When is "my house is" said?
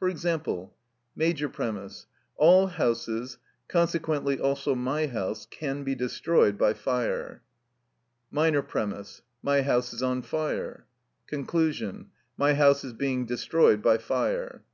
9.40-10.02, 12.36-12.92